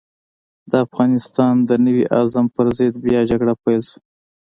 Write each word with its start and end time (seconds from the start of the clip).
د 0.69 0.71
افغانستان 0.85 1.53
د 1.69 1.71
نوي 1.85 2.03
عزم 2.17 2.45
پر 2.55 2.67
ضد 2.77 2.93
بيا 3.05 3.21
جګړه 3.31 3.53
پيل 3.63 3.81
شوه. 3.89 3.99